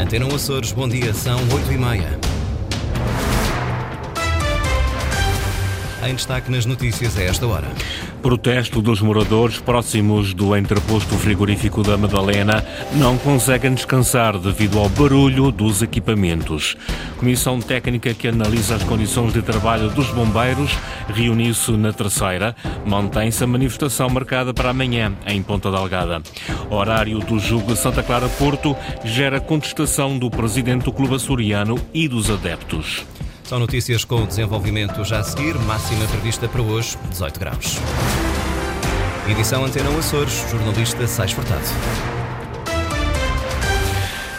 Antena 0.00 0.26
Açores, 0.34 0.72
bom 0.72 0.88
dia, 0.88 1.12
são 1.12 1.38
8 1.54 1.72
e 1.72 1.76
meia. 1.76 2.39
Em 6.02 6.14
destaque 6.14 6.50
nas 6.50 6.64
notícias 6.64 7.16
a 7.18 7.22
esta 7.22 7.46
hora. 7.46 7.68
Protesto 8.22 8.80
dos 8.80 9.02
moradores 9.02 9.58
próximos 9.58 10.32
do 10.32 10.56
entreposto 10.56 11.14
frigorífico 11.16 11.82
da 11.82 11.96
Madalena 11.96 12.64
não 12.94 13.18
conseguem 13.18 13.74
descansar 13.74 14.38
devido 14.38 14.78
ao 14.78 14.88
barulho 14.88 15.52
dos 15.52 15.82
equipamentos. 15.82 16.74
Comissão 17.18 17.60
técnica 17.60 18.14
que 18.14 18.28
analisa 18.28 18.76
as 18.76 18.82
condições 18.82 19.34
de 19.34 19.42
trabalho 19.42 19.90
dos 19.90 20.10
bombeiros 20.10 20.70
reuniu-se 21.08 21.72
na 21.72 21.92
terceira. 21.92 22.56
Mantém-se 22.86 23.44
a 23.44 23.46
manifestação 23.46 24.08
marcada 24.08 24.54
para 24.54 24.70
amanhã 24.70 25.12
em 25.26 25.42
Ponta 25.42 25.70
Delgada. 25.70 26.22
Horário 26.70 27.18
do 27.18 27.38
jogo 27.38 27.76
Santa 27.76 28.02
Clara 28.02 28.28
Porto 28.30 28.74
gera 29.04 29.38
contestação 29.38 30.18
do 30.18 30.30
presidente 30.30 30.84
do 30.84 30.92
clube 30.92 31.14
açoriano 31.14 31.78
e 31.92 32.08
dos 32.08 32.30
adeptos. 32.30 33.04
São 33.50 33.58
notícias 33.58 34.04
com 34.04 34.22
o 34.22 34.26
desenvolvimento 34.28 35.02
já 35.04 35.18
a 35.18 35.24
seguir. 35.24 35.58
Máxima 35.66 36.06
prevista 36.06 36.46
para 36.46 36.62
hoje, 36.62 36.96
18 37.08 37.40
graus. 37.40 37.78
Edição 39.28 39.64
Antena 39.64 39.90
Açores, 39.98 40.48
jornalista 40.52 41.04
Sais 41.08 41.32
Furtado. 41.32 42.19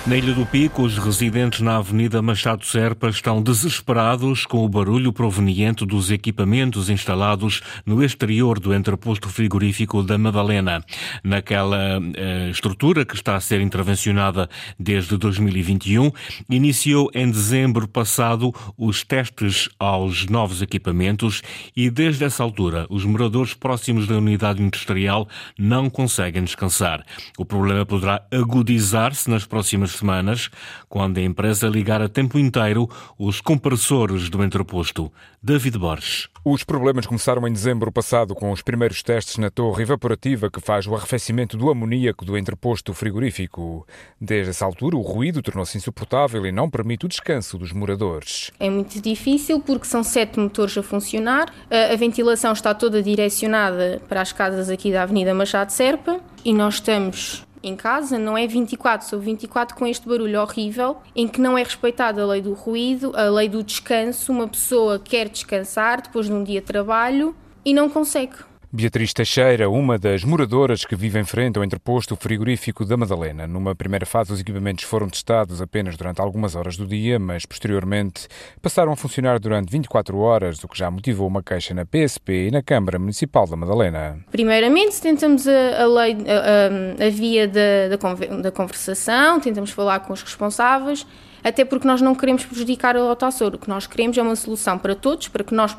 Na 0.07 0.17
Ilha 0.17 0.33
do 0.33 0.47
Pico, 0.47 0.81
os 0.81 0.97
residentes 0.97 1.61
na 1.61 1.77
Avenida 1.77 2.23
Machado 2.23 2.65
Serpa 2.65 3.07
estão 3.07 3.39
desesperados 3.39 4.47
com 4.47 4.65
o 4.65 4.67
barulho 4.67 5.13
proveniente 5.13 5.85
dos 5.85 6.09
equipamentos 6.09 6.89
instalados 6.89 7.61
no 7.85 8.03
exterior 8.03 8.59
do 8.59 8.73
entreposto 8.73 9.29
frigorífico 9.29 10.01
da 10.01 10.17
Madalena. 10.17 10.83
Naquela 11.23 12.01
eh, 12.15 12.49
estrutura 12.49 13.05
que 13.05 13.13
está 13.13 13.35
a 13.35 13.39
ser 13.39 13.61
intervencionada 13.61 14.49
desde 14.77 15.15
2021, 15.17 16.11
iniciou 16.49 17.11
em 17.13 17.29
dezembro 17.29 17.87
passado 17.87 18.51
os 18.76 19.04
testes 19.04 19.70
aos 19.77 20.26
novos 20.26 20.63
equipamentos 20.63 21.43
e 21.77 21.91
desde 21.91 22.23
essa 22.26 22.41
altura 22.41 22.87
os 22.89 23.05
moradores 23.05 23.54
próximos 23.54 24.07
da 24.07 24.17
unidade 24.17 24.63
industrial 24.63 25.27
não 25.59 25.91
conseguem 25.91 26.43
descansar. 26.43 27.05
O 27.37 27.45
problema 27.45 27.85
poderá 27.85 28.26
agudizar-se 28.31 29.29
nas 29.29 29.45
próximas 29.45 29.90
semanas, 29.93 30.49
quando 30.89 31.17
a 31.17 31.21
empresa 31.21 31.67
ligar 31.67 32.01
a 32.01 32.09
tempo 32.09 32.37
inteiro 32.37 32.89
os 33.17 33.41
compressores 33.41 34.29
do 34.29 34.43
entreposto. 34.43 35.11
David 35.43 35.77
Borges. 35.77 36.27
Os 36.45 36.63
problemas 36.63 37.05
começaram 37.05 37.48
em 37.48 37.51
dezembro 37.51 37.91
passado 37.91 38.33
com 38.35 38.51
os 38.51 38.61
primeiros 38.61 39.01
testes 39.03 39.37
na 39.37 39.49
torre 39.49 39.83
evaporativa 39.83 40.49
que 40.49 40.59
faz 40.59 40.87
o 40.87 40.95
arrefecimento 40.95 41.57
do 41.57 41.70
amoníaco 41.70 42.25
do 42.25 42.37
entreposto 42.37 42.93
frigorífico. 42.93 43.85
Desde 44.20 44.51
essa 44.51 44.65
altura, 44.65 44.98
o 44.98 45.01
ruído 45.01 45.41
tornou-se 45.41 45.77
insuportável 45.77 46.45
e 46.45 46.51
não 46.51 46.70
permite 46.70 47.05
o 47.05 47.09
descanso 47.09 47.57
dos 47.57 47.71
moradores. 47.71 48.51
É 48.59 48.70
muito 48.70 49.01
difícil 49.01 49.59
porque 49.59 49.85
são 49.85 50.03
sete 50.03 50.39
motores 50.39 50.77
a 50.77 50.83
funcionar, 50.83 51.53
a 51.70 51.95
ventilação 51.95 52.53
está 52.53 52.73
toda 52.73 53.01
direcionada 53.01 54.01
para 54.07 54.21
as 54.21 54.31
casas 54.31 54.70
aqui 54.70 54.91
da 54.91 55.03
Avenida 55.03 55.33
Machado 55.33 55.71
Serpa 55.71 56.20
e 56.43 56.53
nós 56.53 56.76
estamos 56.76 57.45
em 57.63 57.76
casa 57.76 58.17
não 58.17 58.37
é 58.37 58.48
24 58.48 59.07
sobre 59.07 59.26
24 59.27 59.76
com 59.76 59.85
este 59.85 60.07
barulho 60.07 60.41
horrível, 60.41 60.98
em 61.15 61.27
que 61.27 61.40
não 61.40 61.57
é 61.57 61.63
respeitada 61.63 62.21
a 62.21 62.26
lei 62.26 62.41
do 62.41 62.54
ruído, 62.54 63.12
a 63.15 63.29
lei 63.29 63.48
do 63.48 63.63
descanso. 63.63 64.31
Uma 64.31 64.47
pessoa 64.47 65.00
quer 65.00 65.29
descansar 65.29 66.01
depois 66.01 66.25
de 66.25 66.34
um 66.34 66.44
dia 66.44 66.62
de 66.62 66.67
trabalho 66.67 67.35
e 67.63 67.73
não 67.73 67.89
consegue. 67.89 68.50
Beatriz 68.73 69.11
Teixeira, 69.11 69.69
uma 69.69 70.00
das 70.00 70.23
moradoras 70.23 70.85
que 70.85 70.95
vive 70.95 71.19
em 71.19 71.25
frente 71.25 71.57
ao 71.57 71.63
entreposto 71.63 72.16
frigorífico 72.16 72.85
da 72.85 72.95
Madalena. 72.95 73.45
Numa 73.45 73.75
primeira 73.75 74.05
fase, 74.05 74.31
os 74.31 74.39
equipamentos 74.39 74.85
foram 74.85 75.09
testados 75.09 75.61
apenas 75.61 75.97
durante 75.97 76.22
algumas 76.22 76.55
horas 76.55 76.77
do 76.77 76.88
dia, 76.88 77.19
mas 77.19 77.45
posteriormente 77.45 78.29
passaram 78.61 78.94
a 78.94 78.95
funcionar 78.95 79.39
durante 79.39 79.69
24 79.69 80.17
horas, 80.17 80.63
o 80.63 80.69
que 80.69 80.77
já 80.77 80.89
motivou 80.89 81.27
uma 81.27 81.44
queixa 81.44 81.73
na 81.73 81.85
PSP 81.85 82.47
e 82.47 82.51
na 82.51 82.63
Câmara 82.63 82.97
Municipal 82.97 83.45
da 83.45 83.57
Madalena. 83.57 84.19
Primeiramente, 84.31 85.01
tentamos 85.01 85.45
a, 85.49 85.83
a 85.83 85.85
lei, 85.87 86.15
a, 86.25 87.05
a, 87.05 87.09
via 87.09 87.49
da, 87.49 87.97
da 88.41 88.51
conversação, 88.51 89.41
tentamos 89.41 89.71
falar 89.71 89.99
com 89.99 90.13
os 90.13 90.23
responsáveis 90.23 91.05
até 91.44 91.66
porque 91.66 91.88
nós 91.88 92.02
não 92.02 92.13
queremos 92.13 92.46
prejudicar 92.46 92.96
a 92.96 93.03
Lotassor. 93.03 93.56
O 93.56 93.57
que 93.57 93.69
nós 93.69 93.88
queremos 93.88 94.18
é 94.18 94.22
uma 94.22 94.35
solução 94.35 94.78
para 94.78 94.96
todos, 94.96 95.28
para 95.28 95.44
que 95.44 95.53
nós 95.53 95.75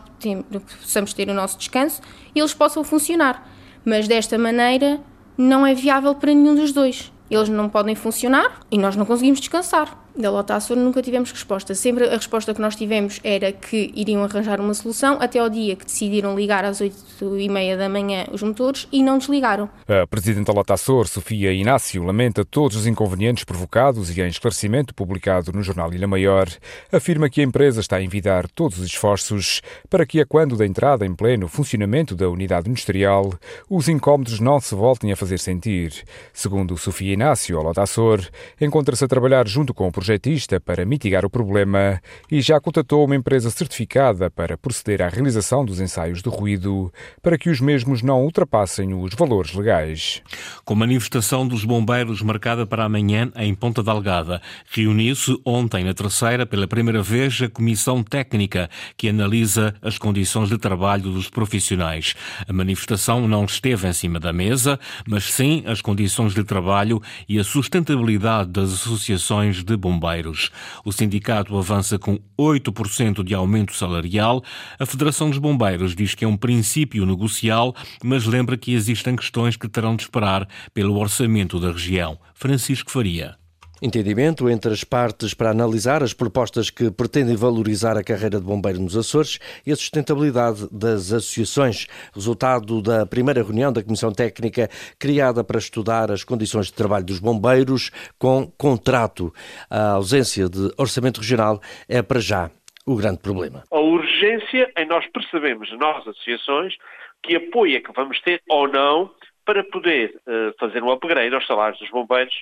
possamos 0.81 1.13
ter 1.13 1.29
o 1.29 1.35
nosso 1.35 1.59
descanso 1.59 2.01
e 2.35 2.41
eles 2.41 2.55
possam 2.55 2.83
funcionar. 2.83 3.49
Mas 3.85 4.09
desta 4.09 4.37
maneira 4.39 5.01
não 5.37 5.67
é 5.67 5.75
viável 5.75 6.15
para 6.15 6.35
nenhum 6.35 6.55
dos 6.55 6.73
dois. 6.73 7.13
Eles 7.31 7.49
não 7.49 7.69
podem 7.69 7.95
funcionar 7.95 8.61
e 8.71 8.77
nós 8.77 8.97
não 8.97 9.07
conseguimos 9.07 9.41
descansar 9.41 10.02
da 10.17 10.31
Lota 10.31 10.55
Açor 10.55 10.77
nunca 10.77 11.03
tivemos 11.03 11.31
resposta. 11.31 11.75
Sempre 11.75 12.05
a 12.05 12.17
resposta 12.17 12.55
que 12.55 12.61
nós 12.61 12.77
tivemos 12.77 13.21
era 13.25 13.53
que 13.53 13.91
iriam 13.95 14.23
arranjar 14.23 14.61
uma 14.61 14.75
solução 14.75 15.19
até 15.21 15.39
ao 15.39 15.49
dia 15.49 15.77
que 15.77 15.85
decidiram 15.85 16.37
ligar 16.37 16.65
às 16.65 16.81
8 16.81 17.39
e 17.39 17.49
meia 17.49 17.77
da 17.77 17.89
manhã 17.89 18.27
os 18.33 18.43
motores 18.43 18.87
e 18.93 19.03
não 19.03 19.19
desligaram. 19.19 19.69
A 19.89 20.07
Presidente 20.07 20.47
da 20.47 20.53
Lota 20.53 20.75
Açor, 20.75 21.07
Sofia 21.07 21.53
Inácio, 21.53 22.03
lamenta 22.03 22.45
todos 22.45 22.77
os 22.77 22.87
inconvenientes 22.87 23.45
provocados 23.45 24.17
e 24.17 24.21
em 24.21 24.29
esclarecimento 24.29 24.95
publicado 24.95 25.53
no 25.53 25.63
jornal 25.63 25.93
Ilha 25.93 26.07
Maior, 26.07 26.49
afirma 26.91 27.31
que 27.31 27.41
a 27.41 27.45
empresa 27.45 27.81
está 27.81 27.97
a 27.97 28.03
envidar 28.03 28.49
todos 28.49 28.79
os 28.79 28.87
esforços 28.87 29.63
para 29.89 30.05
que, 30.05 30.21
a 30.21 30.27
quando 30.27 30.57
da 30.57 30.67
entrada 30.67 31.07
em 31.07 31.15
pleno 31.15 31.49
funcionamento 31.49 32.15
da 32.15 32.29
unidade 32.29 32.69
industrial, 32.69 33.33
os 33.69 33.89
incómodos 33.89 34.41
não 34.41 34.61
se 34.61 34.75
voltem 34.75 35.13
a 35.13 35.17
fazer 35.17 35.39
sentir. 35.39 36.05
Segundo 36.33 36.77
Sofia 36.77 37.13
Inácio, 37.13 37.59
a 37.59 37.63
Lota 37.63 37.83
Açor 37.83 38.21
encontra-se 38.61 39.05
a 39.05 39.09
trabalhar 39.09 39.47
junto 39.47 39.73
com 39.73 39.89
o 39.89 39.93
projetista 40.03 40.59
para 40.59 40.85
mitigar 40.85 41.25
o 41.25 41.31
problema 41.31 42.03
e 42.29 42.41
já 42.41 42.61
contatou 42.61 43.05
uma 43.05 43.15
empresa 43.15 43.51
certificada 43.51 44.29
para 44.29 44.59
proceder 44.59 45.01
à 45.01 45.09
realização 45.09 45.65
dos 45.65 45.79
ensaios 45.79 46.21
de 46.21 46.29
ruído 46.29 46.93
para 47.23 47.39
que 47.39 47.49
os 47.49 47.61
mesmos 47.61 48.03
não 48.03 48.25
ultrapassem 48.25 48.93
os 48.95 49.15
valores 49.15 49.55
legais. 49.55 50.21
Com 50.65 50.75
manifestação 50.75 51.47
dos 51.47 51.65
bombeiros 51.65 52.21
marcada 52.21 52.67
para 52.67 52.83
amanhã 52.83 53.31
em 53.37 53.55
Ponta 53.55 53.81
Delgada, 53.81 54.43
reuniu-se 54.73 55.41
ontem 55.47 55.85
na 55.85 55.95
terceira 55.95 56.45
pela 56.45 56.67
primeira 56.67 57.01
vez 57.01 57.41
a 57.41 57.49
comissão 57.49 58.03
técnica 58.03 58.69
que 58.97 59.09
analisa 59.09 59.73
as 59.81 59.99
condições 59.99 60.49
de 60.49 60.59
trabalho 60.59 61.13
dos 61.13 61.31
profissionais. 61.31 62.17
A 62.49 62.53
manifestação 62.53 63.29
não 63.29 63.45
esteve 63.45 63.87
em 63.87 63.93
cima 63.93 64.19
da 64.19 64.33
mesa, 64.33 64.81
mas 65.07 65.33
sim 65.33 65.63
as 65.65 65.81
condições 65.81 66.35
de 66.35 66.43
trabalho 66.43 67.01
e 67.29 67.39
a 67.39 67.45
sustentabilidade 67.45 68.51
das 68.51 68.73
associações 68.73 69.63
de 69.63 69.77
bombeiros 69.77 69.92
bombeiros. 69.93 70.51
O 70.85 70.93
sindicato 70.93 71.57
avança 71.57 71.99
com 71.99 72.19
8% 72.39 73.23
de 73.23 73.35
aumento 73.35 73.75
salarial. 73.75 74.43
A 74.79 74.87
Federação 74.87 75.29
dos 75.29 75.39
Bombeiros 75.39 75.95
diz 75.95 76.15
que 76.15 76.25
é 76.25 76.29
um 76.29 76.37
princípio 76.37 77.05
negocial, 77.05 77.75
mas 78.03 78.27
lembra 78.27 78.57
que 78.57 78.73
existem 78.73 79.17
questões 79.17 79.57
que 79.57 79.69
terão 79.69 79.97
de 79.97 80.03
esperar 80.03 80.49
pelo 80.73 80.99
orçamento 80.99 81.61
da 81.61 81.73
região. 81.73 82.19
Francisco 82.35 82.91
Faria 82.91 83.42
entendimento 83.83 84.49
entre 84.49 84.73
as 84.73 84.85
partes 84.85 85.35
para 85.35 85.51
analisar 85.51 86.05
as 86.05 86.15
propostas 86.15 86.71
que 86.71 86.91
pretendem 86.91 87.35
valorizar 87.35 87.97
a 87.97 88.05
carreira 88.05 88.39
de 88.39 88.47
bombeiro 88.47 88.81
nos 88.81 88.97
Açores 88.97 89.41
e 89.67 89.73
a 89.73 89.77
sustentabilidade 89.77 90.69
das 90.71 91.13
associações, 91.13 91.89
resultado 92.15 92.81
da 92.81 93.05
primeira 93.05 93.43
reunião 93.43 93.73
da 93.73 93.83
Comissão 93.83 94.13
Técnica 94.13 94.69
criada 94.99 95.43
para 95.43 95.59
estudar 95.59 96.13
as 96.13 96.23
condições 96.23 96.67
de 96.67 96.75
trabalho 96.75 97.05
dos 97.05 97.19
bombeiros 97.19 97.91
com 98.19 98.47
contrato. 98.57 99.35
A 99.69 99.95
ausência 99.95 100.49
de 100.49 100.71
orçamento 100.79 101.21
regional 101.21 101.61
é 101.89 102.01
para 102.01 102.21
já 102.21 102.51
o 102.87 102.95
grande 102.97 103.19
problema. 103.19 103.65
A 103.71 103.79
urgência 103.81 104.71
em 104.79 104.87
nós 104.87 105.05
percebemos, 105.09 105.69
nós 105.79 106.07
associações, 106.07 106.75
que 107.23 107.35
apoio 107.35 107.77
é 107.77 107.81
que 107.81 107.93
vamos 107.93 108.21
ter 108.21 108.41
ou 108.49 108.69
não 108.69 109.11
para 109.45 109.65
poder 109.65 110.15
uh, 110.27 110.55
fazer 110.59 110.83
um 110.83 110.91
upgrade 110.91 111.35
aos 111.35 111.47
salários 111.47 111.79
dos 111.79 111.91
bombeiros 111.91 112.35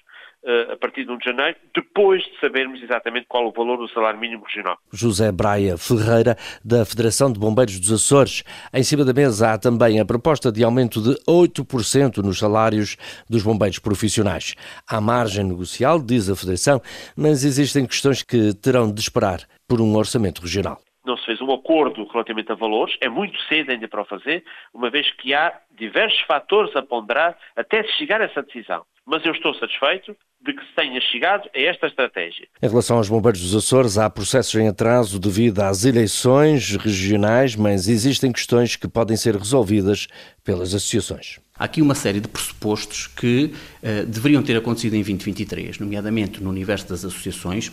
uh, 0.44 0.72
a 0.72 0.76
partir 0.76 1.04
de 1.04 1.10
1 1.10 1.18
de 1.18 1.24
janeiro, 1.24 1.56
depois 1.74 2.22
de 2.22 2.38
sabermos 2.40 2.82
exatamente 2.82 3.26
qual 3.28 3.46
o 3.46 3.52
valor 3.52 3.78
do 3.78 3.88
salário 3.88 4.18
mínimo 4.18 4.44
regional. 4.44 4.78
José 4.92 5.32
Braia 5.32 5.76
Ferreira, 5.76 6.36
da 6.64 6.84
Federação 6.84 7.32
de 7.32 7.38
Bombeiros 7.38 7.78
dos 7.78 7.92
Açores. 7.92 8.42
Em 8.72 8.82
cima 8.82 9.04
da 9.04 9.12
mesa 9.12 9.52
há 9.52 9.58
também 9.58 10.00
a 10.00 10.04
proposta 10.04 10.52
de 10.52 10.62
aumento 10.62 11.00
de 11.00 11.14
8% 11.24 12.18
nos 12.18 12.38
salários 12.38 12.96
dos 13.28 13.42
bombeiros 13.42 13.78
profissionais. 13.78 14.54
Há 14.88 15.00
margem 15.00 15.44
negocial, 15.44 16.00
diz 16.00 16.28
a 16.28 16.36
Federação, 16.36 16.80
mas 17.16 17.44
existem 17.44 17.86
questões 17.86 18.22
que 18.22 18.54
terão 18.54 18.92
de 18.92 19.00
esperar 19.00 19.40
por 19.68 19.80
um 19.80 19.96
orçamento 19.96 20.42
regional 20.42 20.80
não 21.04 21.16
se 21.16 21.24
fez 21.24 21.40
um 21.40 21.52
acordo 21.52 22.06
relativamente 22.06 22.52
a 22.52 22.54
valores, 22.54 22.96
é 23.00 23.08
muito 23.08 23.38
cedo 23.48 23.70
ainda 23.70 23.88
para 23.88 24.02
o 24.02 24.04
fazer, 24.04 24.44
uma 24.72 24.90
vez 24.90 25.10
que 25.12 25.32
há 25.34 25.58
diversos 25.76 26.20
fatores 26.22 26.74
a 26.76 26.82
ponderar 26.82 27.36
até 27.56 27.82
se 27.82 27.92
chegar 27.92 28.20
a 28.20 28.24
essa 28.24 28.42
decisão. 28.42 28.84
Mas 29.06 29.24
eu 29.24 29.32
estou 29.32 29.54
satisfeito 29.54 30.14
de 30.42 30.54
que 30.54 30.64
se 30.64 30.74
tenha 30.74 31.00
chegado 31.00 31.48
a 31.54 31.60
esta 31.60 31.86
estratégia. 31.86 32.46
Em 32.62 32.68
relação 32.68 32.96
aos 32.96 33.08
bombeiros 33.08 33.40
dos 33.40 33.54
Açores, 33.54 33.98
há 33.98 34.08
processos 34.08 34.54
em 34.54 34.68
atraso 34.68 35.18
devido 35.18 35.60
às 35.60 35.84
eleições 35.84 36.76
regionais, 36.76 37.56
mas 37.56 37.88
existem 37.88 38.32
questões 38.32 38.76
que 38.76 38.88
podem 38.88 39.16
ser 39.16 39.36
resolvidas 39.36 40.06
pelas 40.44 40.74
associações. 40.74 41.38
Há 41.58 41.64
aqui 41.64 41.82
uma 41.82 41.94
série 41.94 42.20
de 42.20 42.28
pressupostos 42.28 43.06
que 43.06 43.52
uh, 43.82 44.06
deveriam 44.06 44.42
ter 44.42 44.56
acontecido 44.56 44.94
em 44.94 45.02
2023, 45.02 45.78
nomeadamente 45.78 46.42
no 46.42 46.48
universo 46.48 46.88
das 46.88 47.04
associações, 47.04 47.70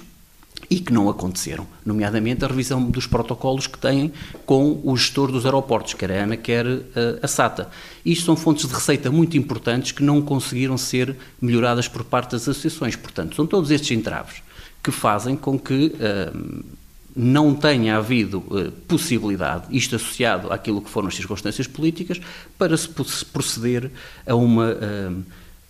e 0.70 0.80
que 0.80 0.92
não 0.92 1.10
aconteceram, 1.10 1.66
nomeadamente 1.86 2.44
a 2.44 2.48
revisão 2.48 2.84
dos 2.84 3.08
protocolos 3.08 3.68
que 3.68 3.78
têm 3.78 4.12
com 4.46 4.82
o 4.84 4.98
gestor 4.98 5.32
dos 5.32 5.46
aeroportos, 5.46 5.94
quer 5.94 6.12
a 6.12 6.24
ANA, 6.24 6.36
quer 6.36 6.66
uh, 6.66 6.84
a 7.22 7.28
SATA. 7.28 7.70
Isto 8.06 8.26
são 8.26 8.36
fontes 8.36 8.68
de 8.68 8.74
receita 8.74 9.10
muito 9.10 9.38
importantes 9.38 9.94
que 9.94 10.04
não 10.04 10.22
conseguiram 10.22 10.78
ser 10.78 11.16
melhoradas 11.42 11.88
por 11.88 12.04
parte 12.04 12.32
das 12.32 12.42
associações. 12.42 12.96
Portanto, 12.98 13.36
são 13.36 13.48
todos 13.48 13.72
estes 13.72 13.92
entraves 13.92 14.42
que 14.84 14.92
fazem 14.92 15.38
com 15.38 15.58
que 15.58 15.94
uh, 15.96 16.66
não 17.16 17.56
tenha 17.56 17.98
havido 17.98 18.40
uh, 18.40 18.72
possibilidade, 18.90 19.66
isto 19.72 19.96
associado 19.96 20.52
àquilo 20.52 20.82
que 20.82 20.90
foram 20.90 21.08
as 21.08 21.16
circunstâncias 21.16 21.66
políticas, 21.66 22.20
para 22.58 22.76
se 22.76 22.90
proceder 23.32 23.90
a 24.26 24.36
uma 24.36 24.78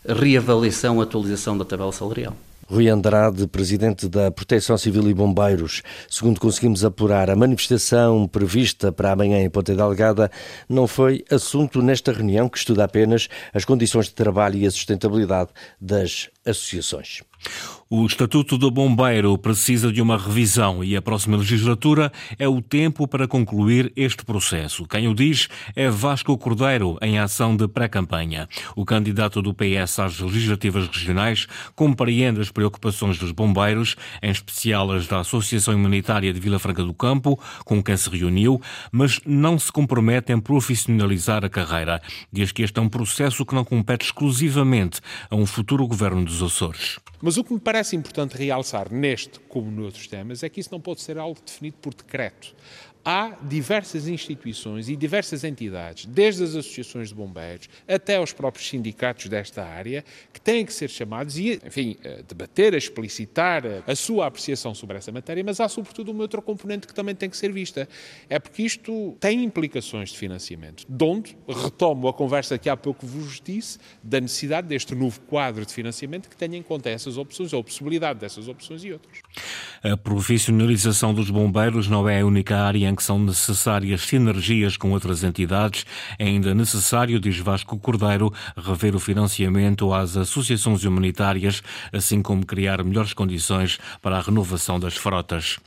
reavaliação, 0.07 0.99
atualização 1.01 1.55
da 1.55 1.65
tabela 1.65 1.91
salarial. 1.91 2.35
Rui 2.69 2.89
Andrade, 2.89 3.47
presidente 3.47 4.09
da 4.09 4.29
Proteção 4.29 4.77
Civil 4.77 5.09
e 5.09 5.13
Bombeiros. 5.13 5.81
Segundo 6.09 6.39
conseguimos 6.39 6.83
apurar, 6.83 7.29
a 7.29 7.35
manifestação 7.35 8.27
prevista 8.27 8.91
para 8.91 9.13
amanhã 9.13 9.39
em 9.39 9.49
Ponta 9.49 9.73
Delgada 9.73 10.29
não 10.67 10.85
foi 10.85 11.23
assunto 11.31 11.81
nesta 11.81 12.11
reunião 12.11 12.49
que 12.49 12.57
estuda 12.57 12.83
apenas 12.83 13.29
as 13.53 13.63
condições 13.63 14.07
de 14.07 14.13
trabalho 14.13 14.57
e 14.57 14.67
a 14.67 14.71
sustentabilidade 14.71 15.49
das 15.79 16.29
associações. 16.45 17.21
O 17.89 18.05
Estatuto 18.05 18.57
do 18.57 18.69
Bombeiro 18.69 19.37
precisa 19.37 19.93
de 19.93 20.01
uma 20.01 20.17
revisão 20.17 20.83
e 20.83 20.97
a 20.97 21.01
próxima 21.01 21.37
legislatura 21.37 22.11
é 22.37 22.45
o 22.45 22.61
tempo 22.61 23.07
para 23.07 23.29
concluir 23.29 23.93
este 23.95 24.25
processo. 24.25 24.85
Quem 24.85 25.07
o 25.07 25.15
diz 25.15 25.47
é 25.73 25.89
Vasco 25.89 26.37
Cordeiro, 26.37 26.97
em 27.01 27.17
ação 27.17 27.55
de 27.55 27.65
pré-campanha. 27.65 28.49
O 28.75 28.83
candidato 28.83 29.41
do 29.41 29.53
PS 29.53 29.99
às 29.99 30.19
legislativas 30.19 30.85
regionais 30.89 31.47
compreende 31.77 32.41
as 32.41 32.51
preocupações 32.51 33.17
dos 33.17 33.31
bombeiros, 33.31 33.95
em 34.21 34.31
especial 34.31 34.91
as 34.91 35.07
da 35.07 35.21
Associação 35.21 35.73
Humanitária 35.73 36.33
de 36.33 36.41
Vila 36.41 36.59
Franca 36.59 36.83
do 36.83 36.93
Campo, 36.93 37.39
com 37.63 37.81
quem 37.81 37.95
se 37.95 38.09
reuniu, 38.09 38.61
mas 38.91 39.21
não 39.25 39.57
se 39.57 39.71
compromete 39.71 40.33
em 40.33 40.41
profissionalizar 40.41 41.45
a 41.45 41.49
carreira. 41.49 42.01
Diz 42.33 42.51
que 42.51 42.63
este 42.63 42.79
é 42.79 42.81
um 42.81 42.89
processo 42.89 43.45
que 43.45 43.55
não 43.55 43.63
compete 43.63 44.07
exclusivamente 44.07 44.99
a 45.29 45.37
um 45.37 45.45
futuro 45.45 45.87
governo 45.87 46.25
dos 46.25 46.43
Açores. 46.43 46.99
Mas 47.21 47.35
o 47.35 47.43
que 47.43 47.53
me 47.53 47.59
parece 47.59 47.76
importante 47.95 48.37
realçar 48.37 48.91
neste, 48.91 49.39
como 49.41 49.69
noutros 49.71 50.07
temas, 50.07 50.43
é 50.43 50.49
que 50.49 50.59
isso 50.59 50.69
não 50.71 50.79
pode 50.79 51.01
ser 51.01 51.17
algo 51.17 51.39
definido 51.45 51.77
por 51.81 51.93
decreto 51.93 52.55
há 53.03 53.37
diversas 53.41 54.07
instituições 54.07 54.89
e 54.89 54.95
diversas 54.95 55.43
entidades, 55.43 56.05
desde 56.05 56.43
as 56.43 56.55
associações 56.55 57.09
de 57.09 57.15
bombeiros 57.15 57.69
até 57.87 58.19
os 58.19 58.33
próprios 58.33 58.67
sindicatos 58.67 59.27
desta 59.27 59.63
área, 59.63 60.03
que 60.33 60.41
têm 60.41 60.65
que 60.65 60.73
ser 60.73 60.89
chamados 60.89 61.37
e, 61.37 61.59
enfim, 61.65 61.97
debater, 62.27 62.73
a 62.73 62.77
explicitar 62.77 63.63
a 63.87 63.95
sua 63.95 64.27
apreciação 64.27 64.73
sobre 64.73 64.97
essa 64.97 65.11
matéria, 65.11 65.43
mas 65.43 65.59
há 65.59 65.67
sobretudo 65.67 66.11
uma 66.11 66.21
outra 66.21 66.41
componente 66.41 66.87
que 66.87 66.93
também 66.93 67.15
tem 67.15 67.29
que 67.29 67.37
ser 67.37 67.51
vista. 67.51 67.87
É 68.29 68.39
porque 68.39 68.63
isto 68.63 69.15
tem 69.19 69.43
implicações 69.43 70.09
de 70.09 70.17
financiamento, 70.17 70.85
de 70.87 71.03
onde 71.03 71.37
retomo 71.47 72.07
a 72.07 72.13
conversa 72.13 72.57
que 72.57 72.69
há 72.69 72.77
pouco 72.77 73.05
vos 73.05 73.41
disse, 73.43 73.79
da 74.03 74.19
necessidade 74.19 74.67
deste 74.67 74.93
novo 74.95 75.19
quadro 75.21 75.65
de 75.65 75.73
financiamento 75.73 76.29
que 76.29 76.35
tenha 76.35 76.57
em 76.57 76.63
conta 76.63 76.89
essas 76.89 77.17
opções, 77.17 77.53
ou 77.53 77.61
a 77.61 77.63
possibilidade 77.63 78.19
dessas 78.19 78.47
opções 78.47 78.83
e 78.83 78.91
outras. 78.91 79.19
A 79.83 79.95
profissionalização 79.95 81.13
dos 81.13 81.29
bombeiros 81.29 81.87
não 81.87 82.07
é 82.07 82.21
a 82.21 82.25
única 82.25 82.57
área 82.57 82.86
em 82.87 82.95
que 82.95 83.03
são 83.03 83.19
necessárias 83.19 84.01
sinergias 84.01 84.77
com 84.77 84.91
outras 84.91 85.23
entidades, 85.23 85.85
é 86.17 86.25
ainda 86.25 86.53
necessário, 86.53 87.19
diz 87.19 87.37
Vasco 87.37 87.77
Cordeiro, 87.77 88.33
rever 88.55 88.95
o 88.95 88.99
financiamento 88.99 89.93
às 89.93 90.17
associações 90.17 90.83
humanitárias, 90.83 91.61
assim 91.91 92.21
como 92.21 92.45
criar 92.45 92.83
melhores 92.83 93.13
condições 93.13 93.77
para 94.01 94.17
a 94.17 94.21
renovação 94.21 94.79
das 94.79 94.95
frotas. 94.95 95.59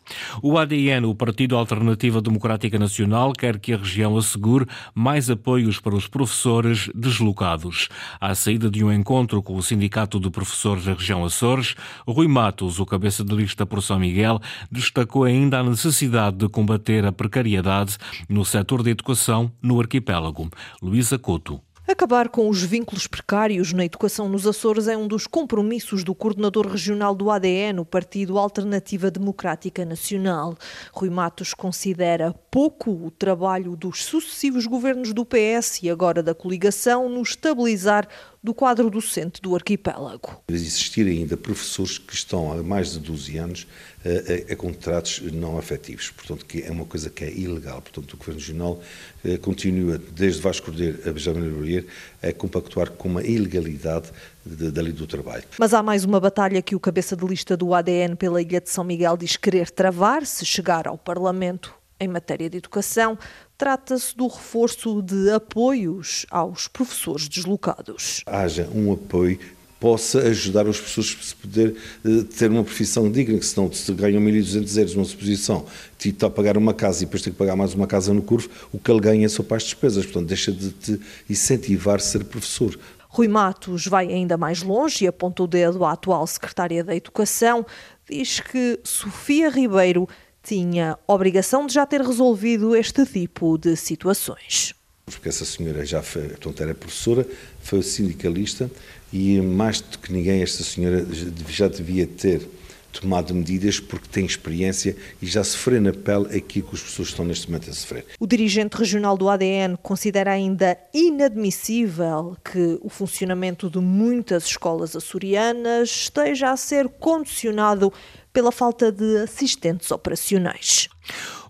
O 0.42 0.58
ADN, 0.58 1.06
o 1.06 1.14
Partido 1.14 1.56
Alternativa 1.56 2.20
Democrática 2.20 2.78
Nacional, 2.78 3.32
quer 3.32 3.58
que 3.58 3.72
a 3.72 3.76
região 3.76 4.16
assegure 4.16 4.66
mais 4.94 5.30
apoios 5.30 5.78
para 5.78 5.94
os 5.94 6.06
professores 6.06 6.90
deslocados. 6.94 7.88
À 8.20 8.34
saída 8.34 8.70
de 8.70 8.82
um 8.84 8.92
encontro 8.92 9.42
com 9.42 9.56
o 9.56 9.62
Sindicato 9.62 10.18
de 10.18 10.30
Professores 10.30 10.84
da 10.84 10.94
região 10.94 11.24
Açores, 11.24 11.74
Rui 12.06 12.28
Matos, 12.28 12.78
o 12.78 12.86
cabeça 12.86 13.24
de 13.24 13.34
lista 13.34 13.66
por 13.66 13.82
São 13.82 13.98
Miguel, 13.98 14.40
destacou 14.70 15.24
ainda 15.24 15.58
a 15.58 15.62
necessidade 15.62 16.36
de 16.36 16.48
combater 16.48 17.04
a 17.04 17.09
precariedade 17.12 17.96
no 18.28 18.44
setor 18.44 18.82
da 18.82 18.90
educação 18.90 19.50
no 19.62 19.80
arquipélago. 19.80 20.50
Luísa 20.82 21.18
Couto. 21.18 21.60
Acabar 21.90 22.28
com 22.28 22.48
os 22.48 22.62
vínculos 22.62 23.08
precários 23.08 23.72
na 23.72 23.84
educação 23.84 24.28
nos 24.28 24.46
Açores 24.46 24.86
é 24.86 24.96
um 24.96 25.08
dos 25.08 25.26
compromissos 25.26 26.04
do 26.04 26.14
coordenador 26.14 26.68
regional 26.68 27.16
do 27.16 27.32
ADN, 27.32 27.80
o 27.80 27.84
Partido 27.84 28.38
Alternativa 28.38 29.10
Democrática 29.10 29.84
Nacional. 29.84 30.56
Rui 30.92 31.10
Matos 31.10 31.52
considera 31.52 32.32
pouco 32.48 32.92
o 32.92 33.10
trabalho 33.10 33.74
dos 33.74 34.04
sucessivos 34.04 34.66
governos 34.66 35.12
do 35.12 35.26
PS 35.26 35.82
e 35.82 35.90
agora 35.90 36.22
da 36.22 36.32
coligação 36.32 37.08
no 37.08 37.22
estabilizar 37.22 38.06
do 38.42 38.54
quadro 38.54 38.88
docente 38.88 39.40
do 39.42 39.54
arquipélago. 39.54 40.42
Existir 40.48 41.06
ainda 41.06 41.36
professores 41.36 41.98
que 41.98 42.14
estão 42.14 42.52
há 42.52 42.62
mais 42.62 42.92
de 42.92 42.98
12 42.98 43.36
anos 43.36 43.66
a, 44.04 44.08
a, 44.08 44.52
a, 44.54 44.56
contratos 44.56 45.20
não 45.30 45.58
afetivos, 45.58 46.10
portanto, 46.10 46.46
que 46.46 46.62
é 46.62 46.70
uma 46.70 46.86
coisa 46.86 47.10
que 47.10 47.22
é 47.22 47.30
ilegal. 47.30 47.82
Portanto, 47.82 48.14
o 48.14 48.16
Governo 48.16 48.40
Regional 48.40 48.82
eh, 49.22 49.36
continua, 49.36 49.98
desde 49.98 50.40
Vasco 50.40 50.66
Cordeiro 50.66 50.98
a 51.06 51.12
Benjamin 51.12 51.50
Laurier, 51.50 51.86
a 52.22 52.32
compactuar 52.32 52.90
com 52.92 53.10
uma 53.10 53.22
ilegalidade 53.22 54.10
da 54.44 54.80
lei 54.80 54.92
do 54.92 55.06
trabalho. 55.06 55.44
Mas 55.58 55.74
há 55.74 55.82
mais 55.82 56.04
uma 56.04 56.18
batalha 56.18 56.62
que 56.62 56.74
o 56.74 56.80
cabeça 56.80 57.14
de 57.14 57.26
lista 57.26 57.56
do 57.58 57.74
ADN 57.74 58.16
pela 58.16 58.40
Ilha 58.40 58.60
de 58.60 58.70
São 58.70 58.82
Miguel 58.82 59.18
diz 59.18 59.36
querer 59.36 59.70
travar 59.70 60.24
se 60.24 60.46
chegar 60.46 60.88
ao 60.88 60.96
Parlamento 60.96 61.74
em 62.00 62.08
matéria 62.08 62.48
de 62.48 62.56
educação. 62.56 63.18
Trata-se 63.60 64.16
do 64.16 64.26
reforço 64.26 65.02
de 65.02 65.30
apoios 65.30 66.24
aos 66.30 66.66
professores 66.66 67.28
deslocados. 67.28 68.22
Haja 68.24 68.66
um 68.74 68.90
apoio 68.90 69.38
possa 69.78 70.20
ajudar 70.20 70.66
as 70.66 70.80
pessoas 70.80 71.34
a 71.38 71.42
poder 71.42 71.76
uh, 72.02 72.24
ter 72.24 72.50
uma 72.50 72.64
profissão 72.64 73.10
digna, 73.10 73.38
que 73.38 73.44
senão 73.44 73.70
se 73.70 73.92
ganham 73.92 74.22
1.200 74.22 74.78
euros 74.78 74.94
numa 74.94 75.04
suposição, 75.04 75.66
está 76.02 76.28
a 76.28 76.30
pagar 76.30 76.56
uma 76.56 76.72
casa 76.72 77.02
e 77.02 77.04
depois 77.04 77.20
tem 77.20 77.34
que 77.34 77.38
pagar 77.38 77.54
mais 77.54 77.74
uma 77.74 77.86
casa 77.86 78.14
no 78.14 78.22
curvo, 78.22 78.48
o 78.72 78.78
que 78.78 78.90
ele 78.90 79.00
ganha 79.00 79.28
são 79.28 79.44
para 79.44 79.58
as 79.58 79.64
despesas, 79.64 80.06
portanto 80.06 80.28
deixa 80.28 80.50
de 80.50 80.70
te 80.70 80.98
incentivar 81.28 81.96
a 81.96 81.98
ser 81.98 82.24
professor. 82.24 82.78
Rui 83.10 83.28
Matos 83.28 83.86
vai 83.86 84.06
ainda 84.10 84.38
mais 84.38 84.62
longe 84.62 85.04
e 85.04 85.06
aponta 85.06 85.42
o 85.42 85.46
dedo 85.46 85.84
à 85.84 85.92
atual 85.92 86.26
secretária 86.26 86.82
da 86.82 86.96
Educação, 86.96 87.66
diz 88.08 88.40
que 88.40 88.80
Sofia 88.82 89.50
Ribeiro 89.50 90.08
tinha 90.42 90.98
obrigação 91.06 91.66
de 91.66 91.74
já 91.74 91.84
ter 91.86 92.00
resolvido 92.00 92.74
este 92.74 93.04
tipo 93.04 93.58
de 93.58 93.76
situações. 93.76 94.74
Porque 95.06 95.28
essa 95.28 95.44
senhora 95.44 95.84
já 95.84 96.02
foi, 96.02 96.28
portanto, 96.28 96.62
era 96.62 96.74
professora, 96.74 97.26
foi 97.62 97.82
sindicalista 97.82 98.70
e 99.12 99.40
mais 99.40 99.80
do 99.80 99.98
que 99.98 100.12
ninguém 100.12 100.42
esta 100.42 100.62
senhora 100.62 101.06
já 101.48 101.68
devia 101.68 102.06
ter 102.06 102.48
tomado 102.92 103.34
medidas 103.34 103.78
porque 103.78 104.08
tem 104.08 104.24
experiência 104.24 104.96
e 105.20 105.26
já 105.26 105.44
sofreu 105.44 105.80
na 105.80 105.92
pele 105.92 106.36
aquilo 106.36 106.68
que 106.68 106.74
as 106.74 106.82
pessoas 106.82 107.08
estão 107.08 107.24
neste 107.24 107.48
momento 107.48 107.70
a 107.70 107.72
sofrer. 107.72 108.04
O 108.18 108.26
dirigente 108.26 108.76
regional 108.76 109.16
do 109.16 109.28
ADN 109.28 109.76
considera 109.82 110.32
ainda 110.32 110.76
inadmissível 110.92 112.36
que 112.44 112.78
o 112.82 112.88
funcionamento 112.88 113.70
de 113.70 113.78
muitas 113.78 114.44
escolas 114.44 114.96
açorianas 114.96 115.88
esteja 115.88 116.50
a 116.50 116.56
ser 116.56 116.88
condicionado 116.88 117.92
pela 118.32 118.52
falta 118.52 118.90
de 118.92 119.18
assistentes 119.18 119.90
operacionais. 119.90 120.88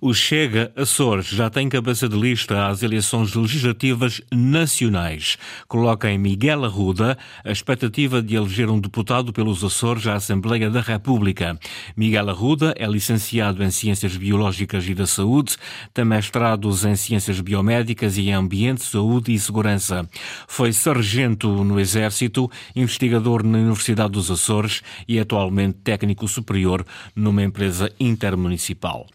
O 0.02 0.14
Chega 0.14 0.72
Açores 0.74 1.26
já 1.26 1.50
tem 1.50 1.68
cabeça 1.68 2.08
de 2.08 2.18
lista 2.18 2.68
às 2.68 2.82
eleições 2.82 3.34
legislativas 3.34 4.22
nacionais. 4.32 5.36
Coloca 5.68 6.10
em 6.10 6.16
Miguel 6.16 6.64
Arruda 6.64 7.18
a 7.44 7.52
expectativa 7.52 8.22
de 8.22 8.34
eleger 8.34 8.70
um 8.70 8.80
deputado 8.80 9.30
pelos 9.30 9.62
Açores 9.62 10.06
à 10.06 10.14
Assembleia 10.14 10.70
da 10.70 10.80
República. 10.80 11.58
Miguel 11.94 12.30
Arruda 12.30 12.72
é 12.78 12.86
licenciado 12.86 13.62
em 13.62 13.70
Ciências 13.70 14.16
Biológicas 14.16 14.88
e 14.88 14.94
da 14.94 15.06
Saúde, 15.06 15.56
tem 15.92 16.06
mestrados 16.06 16.82
em 16.86 16.96
Ciências 16.96 17.38
Biomédicas 17.38 18.16
e 18.16 18.30
em 18.30 18.32
Ambiente, 18.32 18.82
Saúde 18.82 19.34
e 19.34 19.38
Segurança. 19.38 20.08
Foi 20.48 20.72
sargento 20.72 21.62
no 21.62 21.78
Exército, 21.78 22.50
investigador 22.74 23.44
na 23.44 23.58
Universidade 23.58 24.12
dos 24.12 24.30
Açores 24.30 24.80
e 25.06 25.20
atualmente 25.20 25.76
técnico 25.84 26.26
superior 26.26 26.86
numa 27.14 27.42
empresa 27.42 27.92
intermunicipal. 28.00 29.06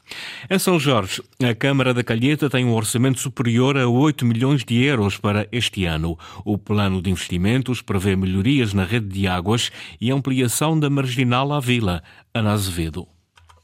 Em 0.47 0.59
São 0.59 0.74
Jorge, 0.79 1.21
a 1.41 1.53
Câmara 1.53 1.93
da 1.93 2.03
Calheta 2.03 2.49
tem 2.49 2.65
um 2.65 2.73
orçamento 2.73 3.19
superior 3.19 3.77
a 3.77 3.87
8 3.87 4.25
milhões 4.25 4.63
de 4.63 4.83
euros 4.83 5.17
para 5.17 5.47
este 5.51 5.85
ano. 5.85 6.17
O 6.43 6.57
plano 6.57 7.01
de 7.01 7.09
investimentos 7.09 7.81
prevê 7.81 8.15
melhorias 8.15 8.73
na 8.73 8.83
rede 8.83 9.07
de 9.07 9.27
águas 9.27 9.71
e 9.99 10.11
ampliação 10.11 10.79
da 10.79 10.89
marginal 10.89 11.51
à 11.53 11.59
vila. 11.59 12.03
Ana 12.33 12.53
Azevedo. 12.53 13.07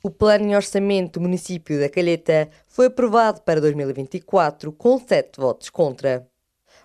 O 0.03 0.09
plano 0.09 0.47
de 0.47 0.55
orçamento 0.55 1.19
do 1.19 1.21
município 1.21 1.79
da 1.79 1.89
Calheta 1.89 2.49
foi 2.67 2.87
aprovado 2.87 3.41
para 3.41 3.61
2024 3.61 4.71
com 4.71 4.97
sete 4.97 5.39
votos 5.39 5.69
contra. 5.69 6.30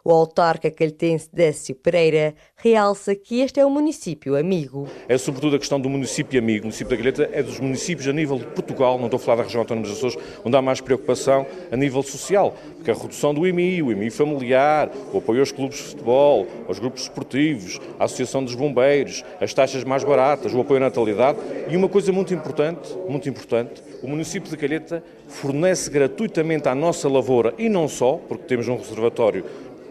O 0.06 0.12
autarca 0.12 0.70
calhetense 0.70 1.28
Décio 1.32 1.74
Pereira 1.74 2.32
realça 2.54 3.12
que 3.16 3.40
este 3.40 3.58
é 3.58 3.66
um 3.66 3.70
município 3.70 4.36
amigo. 4.36 4.86
É 5.08 5.18
sobretudo 5.18 5.56
a 5.56 5.58
questão 5.58 5.80
do 5.80 5.90
município 5.90 6.38
amigo. 6.38 6.60
O 6.60 6.66
município 6.66 6.90
da 6.90 6.96
Calheta 6.96 7.28
é 7.32 7.42
dos 7.42 7.58
municípios 7.58 8.06
a 8.06 8.12
nível 8.12 8.38
de 8.38 8.44
Portugal, 8.44 8.98
não 8.98 9.06
estou 9.06 9.18
a 9.18 9.20
falar 9.20 9.38
da 9.38 9.42
região 9.42 9.62
autónoma 9.62 9.84
dos 9.84 9.96
Açores, 9.96 10.16
onde 10.44 10.56
há 10.56 10.62
mais 10.62 10.80
preocupação 10.80 11.44
a 11.72 11.76
nível 11.76 12.04
social, 12.04 12.54
porque 12.76 12.88
a 12.88 12.94
redução 12.94 13.34
do 13.34 13.44
IMI, 13.48 13.82
o 13.82 13.90
IMI 13.90 14.08
familiar, 14.10 14.92
o 15.12 15.18
apoio 15.18 15.40
aos 15.40 15.50
clubes 15.50 15.78
de 15.78 15.82
futebol, 15.82 16.46
aos 16.68 16.78
grupos 16.78 17.02
esportivos, 17.02 17.80
a 17.98 18.04
Associação 18.04 18.44
dos 18.44 18.54
Bombeiros, 18.54 19.24
as 19.40 19.52
taxas 19.52 19.82
mais 19.82 20.04
baratas, 20.04 20.54
o 20.54 20.60
apoio 20.60 20.76
à 20.76 20.84
natalidade 20.84 21.40
e 21.68 21.76
uma 21.76 21.88
coisa 21.88 22.12
muito 22.12 22.32
importante, 22.32 22.96
muito 23.08 23.28
importante, 23.28 23.82
o 24.04 24.06
município 24.06 24.48
de 24.48 24.56
Calheta 24.56 25.02
fornece 25.26 25.90
gratuitamente 25.90 26.68
à 26.68 26.76
nossa 26.76 27.08
lavoura 27.08 27.52
e 27.58 27.68
não 27.68 27.88
só, 27.88 28.20
porque 28.28 28.44
temos 28.44 28.68
um 28.68 28.76
reservatório 28.76 29.44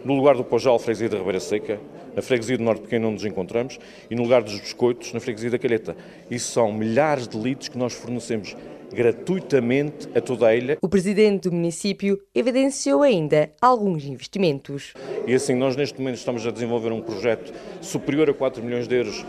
no 0.06 0.14
lugar 0.14 0.36
do 0.36 0.44
Pojal, 0.44 0.78
freguesia 0.78 1.10
da 1.10 1.18
Ribeira 1.18 1.40
Seca, 1.40 1.80
na 2.16 2.22
freguesia 2.22 2.58
do 2.58 2.64
Norte 2.64 2.84
Pequeno, 2.84 3.08
onde 3.08 3.16
nos 3.16 3.26
encontramos, 3.26 3.80
e 4.10 4.16
no 4.16 4.22
lugar 4.22 4.44
dos 4.44 4.58
biscoitos, 4.60 5.12
na 5.12 5.20
freguesia 5.20 5.50
da 5.50 5.58
Calheta. 5.58 5.98
Isso 6.30 6.52
são 6.52 6.72
milhares 6.72 7.28
de 7.28 7.38
litros 7.38 7.68
que 7.68 7.78
nós 7.78 7.94
fornecemos 7.94 8.56
gratuitamente 8.94 10.08
a 10.16 10.22
toda 10.22 10.48
a 10.48 10.56
ilha. 10.56 10.78
O 10.80 10.88
presidente 10.88 11.50
do 11.50 11.52
município 11.52 12.22
evidenciou 12.36 13.02
ainda 13.02 13.52
alguns 13.60 14.06
investimentos. 14.06 14.94
E 15.26 15.34
assim, 15.34 15.56
nós 15.56 15.76
neste 15.76 16.00
momento 16.00 16.18
estamos 16.18 16.46
a 16.46 16.52
desenvolver 16.52 16.92
um 16.92 17.02
projeto 17.02 17.52
superior 17.82 18.30
a 18.30 18.34
4 18.34 18.64
milhões 18.64 18.88
de 18.88 18.96
euros 18.96 19.26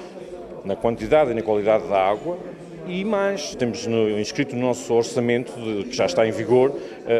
na 0.63 0.77
quantidade 0.77 1.31
e 1.31 1.35
na 1.35 1.43
qualidade 1.43 1.89
da 1.89 1.99
água, 1.99 2.39
e 2.89 3.05
mais, 3.05 3.55
temos 3.57 3.85
no, 3.87 4.19
inscrito 4.21 4.55
no 4.55 4.63
nosso 4.63 4.95
orçamento, 4.95 5.53
de, 5.53 5.89
que 5.89 5.97
já 5.97 6.07
está 6.07 6.27
em 6.27 6.31
vigor, 6.31 6.73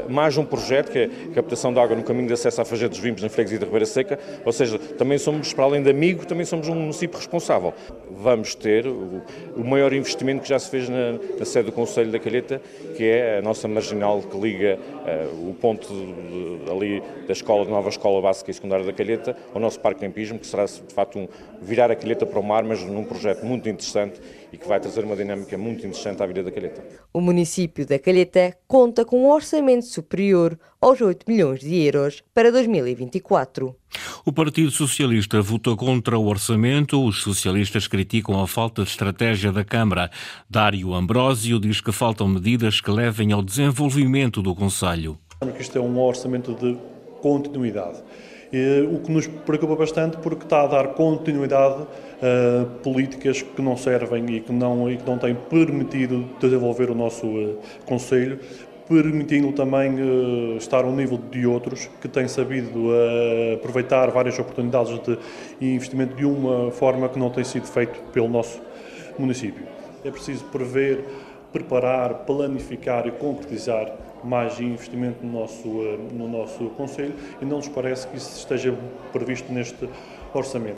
mais 0.09 0.37
um 0.37 0.45
projeto 0.45 0.91
que 0.91 0.99
é 0.99 1.05
a 1.05 1.35
captação 1.35 1.73
de 1.73 1.79
água 1.79 1.97
no 1.97 2.03
caminho 2.03 2.27
de 2.27 2.33
acesso 2.33 2.61
à 2.61 2.65
Fagé 2.65 2.89
dos 2.89 2.99
Vimbos, 2.99 3.23
na 3.23 3.29
freguesia 3.29 3.59
da 3.59 3.67
Ribeira 3.67 3.87
Seca, 3.87 4.19
ou 4.45 4.53
seja, 4.53 4.79
também 4.79 5.19
somos, 5.19 5.53
para 5.53 5.65
além 5.65 5.83
de 5.83 5.91
amigo, 5.91 6.27
também 6.27 6.45
somos 6.45 6.69
um 6.69 6.75
município 6.75 7.19
responsável. 7.19 7.73
Vamos 8.11 8.55
ter 8.55 8.87
o, 8.87 9.23
o 9.57 9.65
maior 9.65 9.93
investimento 9.93 10.43
que 10.43 10.49
já 10.49 10.59
se 10.59 10.71
fez 10.71 10.89
na, 10.89 11.13
na, 11.39 11.45
sede 11.45 11.67
do 11.67 11.73
Conselho 11.73 12.11
da 12.11 12.19
Calheta, 12.19 12.61
que 12.97 13.05
é 13.05 13.39
a 13.39 13.43
nossa 13.43 13.69
marginal 13.69 14.21
que 14.23 14.39
liga 14.39 14.79
uh, 14.79 15.51
o 15.51 15.55
ponto 15.55 15.89
de, 15.89 16.65
de, 16.65 16.71
ali 16.71 17.03
da 17.27 17.33
escola, 17.33 17.65
da 17.65 17.71
nova 17.71 17.89
escola 17.89 18.21
básica 18.21 18.51
e 18.51 18.55
secundária 18.55 18.85
da 18.85 18.93
Calheta, 18.93 19.37
ao 19.55 19.61
nosso 19.61 19.81
parque 19.81 20.01
campismo, 20.01 20.39
que 20.39 20.47
será 20.47 20.65
de 20.65 20.95
facto 20.95 21.19
um, 21.19 21.29
virar 21.61 21.91
a 21.91 21.97
Calheta 21.97 22.25
para 22.27 22.39
o 22.39 22.43
mar, 22.43 22.65
mas 22.65 22.83
num 22.83 23.05
projeto 23.05 23.45
muito 23.45 23.69
interessante 23.69 24.21
e 24.53 24.57
que 24.57 24.67
vai 24.67 24.81
trazer 24.81 25.05
uma 25.05 25.17
dinâmica 25.17 25.57
muito 25.59 25.87
interessante 25.87 26.23
à 26.23 26.27
vida 26.27 26.43
da 26.43 26.51
Calheta. 26.51 26.83
O 27.13 27.21
município 27.21 27.87
da 27.87 27.99
Calheta 27.99 28.57
conta 28.67 29.05
com 29.05 29.25
um 29.25 29.31
orçamento 29.31 29.76
superior 29.83 30.59
aos 30.81 31.01
8 31.01 31.25
milhões 31.29 31.61
de 31.61 31.75
euros 31.85 32.23
para 32.35 32.51
2024. 32.53 33.75
O 34.25 34.33
Partido 34.33 34.71
Socialista 34.71 35.41
votou 35.41 35.77
contra 35.77 36.19
o 36.19 36.27
orçamento. 36.27 37.03
Os 37.03 37.23
socialistas 37.23 37.87
criticam 37.87 38.41
a 38.41 38.47
falta 38.47 38.83
de 38.83 38.91
estratégia 38.91 39.53
da 39.53 39.65
Câmara. 39.65 40.11
Dário 40.49 40.95
Ambrósio 40.95 41.59
diz 41.59 41.81
que 41.81 41.93
faltam 41.93 42.29
medidas 42.29 42.81
que 42.81 42.91
levem 42.91 43.33
ao 43.33 43.43
desenvolvimento 43.43 44.43
do 44.43 44.55
Conselho. 44.55 45.19
Isto 45.59 45.79
é 45.79 45.81
um 45.81 45.99
orçamento 45.99 46.55
de 46.55 46.77
continuidade. 47.21 48.03
O 48.93 49.01
que 49.01 49.11
nos 49.11 49.27
preocupa 49.27 49.75
bastante 49.75 50.17
porque 50.19 50.45
está 50.45 50.63
a 50.63 50.67
dar 50.67 50.89
continuidade 50.95 51.87
a 52.23 52.65
políticas 52.83 53.43
que 53.43 53.61
não 53.61 53.77
servem 53.77 54.37
e 54.37 54.41
que 54.41 54.53
não, 54.53 54.91
e 54.91 54.97
que 54.97 55.07
não 55.07 55.19
têm 55.19 55.35
permitido 55.35 56.25
desenvolver 56.41 56.91
o 56.91 56.95
nosso 56.95 57.27
uh, 57.27 57.59
Conselho, 57.85 58.39
permitindo 58.89 59.53
também 59.53 59.95
uh, 59.95 60.57
estar 60.57 60.85
ao 60.85 60.93
nível 60.93 61.19
de 61.31 61.47
outros 61.47 61.89
que 62.01 62.09
têm 62.09 62.29
sabido 62.29 62.89
uh, 62.89 63.55
aproveitar 63.55 64.11
várias 64.11 64.39
oportunidades 64.39 64.99
de 65.01 65.19
investimento 65.75 66.15
de 66.15 66.25
uma 66.25 66.71
forma 66.71 67.09
que 67.09 67.19
não 67.19 67.31
tem 67.31 67.45
sido 67.45 67.67
feito 67.67 68.01
pelo 68.13 68.29
nosso 68.29 68.61
município. 69.19 69.67
É 70.05 70.11
preciso 70.11 70.45
prever, 70.47 71.05
preparar, 71.53 72.15
planificar 72.27 73.07
e 73.07 73.11
concretizar 73.11 73.93
mais 74.23 74.61
investimento 74.61 75.25
no 75.25 75.41
nosso, 75.41 75.69
no 76.13 76.29
nosso 76.29 76.65
Conselho 76.71 77.15
e 77.41 77.45
não 77.45 77.59
nos 77.59 77.69
parece 77.69 78.07
que 78.09 78.17
isso 78.17 78.37
esteja 78.37 78.77
previsto 79.13 79.53
neste 79.53 79.89
orçamento. 80.33 80.76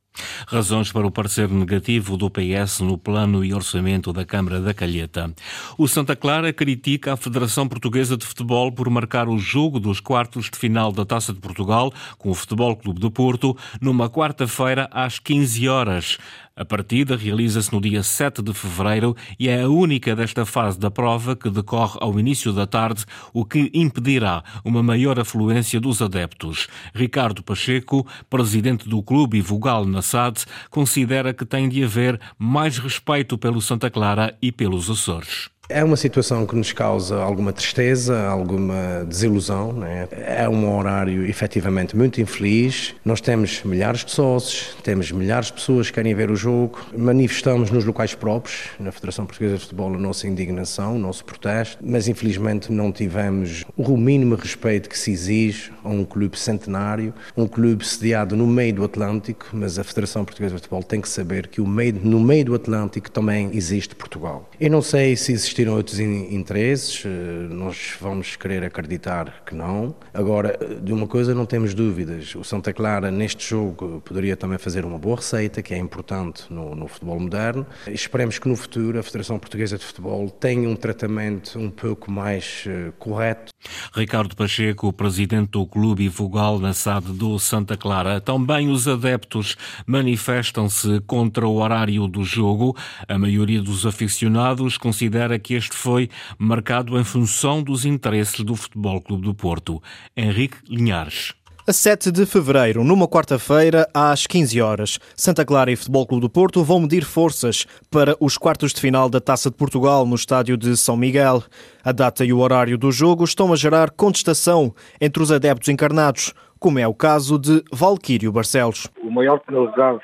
Razões 0.50 0.90
para 0.90 1.06
o 1.06 1.10
parecer 1.10 1.46
negativo 1.46 2.16
do 2.16 2.30
PS 2.30 2.80
no 2.80 2.96
plano 2.96 3.44
e 3.44 3.52
orçamento 3.52 4.14
da 4.14 4.24
Câmara 4.24 4.62
da 4.62 4.72
Calheta. 4.72 5.30
O 5.76 5.86
Santa 5.86 6.16
Clara 6.16 6.54
critica 6.54 7.12
a 7.12 7.18
Federação 7.18 7.68
Portuguesa 7.68 8.16
de 8.16 8.24
Futebol 8.24 8.72
por 8.72 8.88
marcar 8.88 9.28
o 9.28 9.36
jogo 9.36 9.78
dos 9.78 10.00
quartos 10.00 10.48
de 10.48 10.56
final 10.56 10.90
da 10.90 11.04
Taça 11.04 11.34
de 11.34 11.38
Portugal 11.38 11.92
com 12.16 12.30
o 12.30 12.34
Futebol 12.34 12.74
Clube 12.74 12.98
do 12.98 13.10
Porto 13.10 13.54
numa 13.78 14.08
quarta-feira 14.08 14.88
às 14.90 15.18
15 15.18 15.68
horas. 15.68 16.18
A 16.58 16.64
partida 16.64 17.16
realiza-se 17.16 17.72
no 17.72 17.80
dia 17.80 18.02
7 18.02 18.42
de 18.42 18.52
fevereiro 18.52 19.16
e 19.38 19.48
é 19.48 19.62
a 19.62 19.68
única 19.68 20.16
desta 20.16 20.44
fase 20.44 20.76
da 20.76 20.90
prova 20.90 21.36
que 21.36 21.48
decorre 21.48 21.96
ao 22.00 22.18
início 22.18 22.52
da 22.52 22.66
tarde, 22.66 23.04
o 23.32 23.44
que 23.44 23.70
impedirá 23.72 24.42
uma 24.64 24.82
maior 24.82 25.20
afluência 25.20 25.78
dos 25.78 26.02
adeptos. 26.02 26.66
Ricardo 26.92 27.44
Pacheco, 27.44 28.04
presidente 28.28 28.88
do 28.88 29.00
clube 29.00 29.38
e 29.38 29.40
vogal 29.40 29.84
na 29.84 30.02
SAD, 30.02 30.46
considera 30.68 31.32
que 31.32 31.46
tem 31.46 31.68
de 31.68 31.84
haver 31.84 32.20
mais 32.36 32.76
respeito 32.78 33.38
pelo 33.38 33.62
Santa 33.62 33.88
Clara 33.88 34.36
e 34.42 34.50
pelos 34.50 34.90
Açores. 34.90 35.48
É 35.70 35.84
uma 35.84 35.98
situação 35.98 36.46
que 36.46 36.56
nos 36.56 36.72
causa 36.72 37.20
alguma 37.20 37.52
tristeza, 37.52 38.26
alguma 38.26 39.04
desilusão. 39.06 39.70
Né? 39.74 40.08
É 40.12 40.48
um 40.48 40.74
horário 40.74 41.26
efetivamente 41.26 41.94
muito 41.94 42.22
infeliz. 42.22 42.94
Nós 43.04 43.20
temos 43.20 43.62
milhares 43.64 44.02
de 44.02 44.12
sócios, 44.12 44.74
temos 44.82 45.12
milhares 45.12 45.48
de 45.48 45.52
pessoas 45.52 45.88
que 45.88 45.92
querem 45.92 46.14
ver 46.14 46.30
o 46.30 46.36
jogo. 46.36 46.80
Manifestamos 46.96 47.70
nos 47.70 47.84
locais 47.84 48.14
próprios, 48.14 48.70
na 48.80 48.90
Federação 48.90 49.26
Portuguesa 49.26 49.56
de 49.56 49.60
Futebol, 49.60 49.92
a 49.92 49.98
nossa 49.98 50.26
indignação, 50.26 50.96
o 50.96 50.98
nosso 50.98 51.22
protesto, 51.22 51.76
mas 51.84 52.08
infelizmente 52.08 52.72
não 52.72 52.90
tivemos 52.90 53.66
o 53.76 53.94
mínimo 53.94 54.36
respeito 54.36 54.88
que 54.88 54.98
se 54.98 55.10
exige 55.10 55.70
a 55.84 55.90
um 55.90 56.02
clube 56.02 56.38
centenário, 56.38 57.12
um 57.36 57.46
clube 57.46 57.86
sediado 57.86 58.34
no 58.34 58.46
meio 58.46 58.72
do 58.72 58.84
Atlântico, 58.84 59.48
mas 59.52 59.78
a 59.78 59.84
Federação 59.84 60.24
Portuguesa 60.24 60.54
de 60.54 60.62
Futebol 60.62 60.82
tem 60.82 61.02
que 61.02 61.08
saber 61.10 61.46
que 61.46 61.60
meio, 61.60 61.94
no 62.02 62.18
meio 62.18 62.46
do 62.46 62.54
Atlântico 62.54 63.10
também 63.10 63.50
existe 63.52 63.94
Portugal. 63.94 64.48
Eu 64.58 64.70
não 64.70 64.80
sei 64.80 65.14
se 65.14 65.32
existe 65.32 65.57
existiram 65.58 65.74
outros 65.74 65.98
interesses, 65.98 67.02
eh, 67.04 67.08
nós 67.50 67.96
vamos 68.00 68.36
querer 68.36 68.62
acreditar 68.62 69.42
que 69.44 69.54
não. 69.54 69.94
Agora, 70.14 70.56
de 70.80 70.92
uma 70.92 71.06
coisa 71.06 71.34
não 71.34 71.44
temos 71.44 71.74
dúvidas, 71.74 72.34
o 72.36 72.44
Santa 72.44 72.72
Clara 72.72 73.10
neste 73.10 73.48
jogo 73.48 74.00
poderia 74.04 74.36
também 74.36 74.58
fazer 74.58 74.84
uma 74.84 74.98
boa 74.98 75.16
receita, 75.16 75.60
que 75.60 75.74
é 75.74 75.78
importante 75.78 76.44
no, 76.48 76.76
no 76.76 76.86
futebol 76.86 77.18
moderno. 77.18 77.66
Esperemos 77.88 78.38
que 78.38 78.48
no 78.48 78.54
futuro 78.54 78.98
a 78.98 79.02
Federação 79.02 79.38
Portuguesa 79.38 79.76
de 79.76 79.84
Futebol 79.84 80.30
tenha 80.30 80.68
um 80.68 80.76
tratamento 80.76 81.58
um 81.58 81.70
pouco 81.70 82.10
mais 82.10 82.64
uh, 82.66 82.92
correto. 82.92 83.52
Ricardo 83.94 84.36
Pacheco, 84.36 84.92
presidente 84.92 85.50
do 85.50 85.66
clube 85.66 86.08
vogal 86.08 86.58
na 86.58 86.72
SAD 86.72 87.12
do 87.12 87.38
Santa 87.38 87.76
Clara. 87.76 88.20
Também 88.20 88.68
os 88.68 88.86
adeptos 88.86 89.56
manifestam-se 89.86 91.00
contra 91.06 91.46
o 91.46 91.56
horário 91.56 92.06
do 92.06 92.24
jogo. 92.24 92.76
A 93.08 93.18
maioria 93.18 93.60
dos 93.60 93.84
aficionados 93.84 94.78
considera 94.78 95.38
que 95.38 95.54
este 95.54 95.74
foi 95.74 96.08
marcado 96.38 96.98
em 96.98 97.04
função 97.04 97.62
dos 97.62 97.84
interesses 97.84 98.40
do 98.40 98.54
Futebol 98.54 99.00
Clube 99.00 99.24
do 99.24 99.34
Porto. 99.34 99.82
Henrique 100.16 100.58
Linhares. 100.68 101.34
A 101.68 101.72
7 101.74 102.10
de 102.10 102.24
fevereiro, 102.24 102.82
numa 102.82 103.06
quarta-feira, 103.06 103.86
às 103.92 104.26
15 104.26 104.58
horas, 104.58 104.98
Santa 105.14 105.44
Clara 105.44 105.70
e 105.70 105.76
Futebol 105.76 106.06
Clube 106.06 106.22
do 106.22 106.30
Porto 106.30 106.64
vão 106.64 106.80
medir 106.80 107.04
forças 107.04 107.66
para 107.90 108.16
os 108.18 108.38
quartos 108.38 108.72
de 108.72 108.80
final 108.80 109.10
da 109.10 109.20
Taça 109.20 109.50
de 109.50 109.56
Portugal 109.58 110.06
no 110.06 110.14
estádio 110.14 110.56
de 110.56 110.74
São 110.78 110.96
Miguel. 110.96 111.42
A 111.84 111.92
data 111.92 112.24
e 112.24 112.32
o 112.32 112.38
horário 112.38 112.78
do 112.78 112.90
jogo 112.90 113.22
estão 113.22 113.52
a 113.52 113.56
gerar 113.56 113.90
contestação 113.90 114.74
entre 114.98 115.22
os 115.22 115.30
adeptos 115.30 115.68
encarnados, 115.68 116.32
como 116.58 116.78
é 116.78 116.88
o 116.88 116.94
caso 116.94 117.38
de 117.38 117.62
Valquírio 117.70 118.32
Barcelos. 118.32 118.88
O 119.02 119.10
maior 119.10 119.38
penalizado 119.38 120.00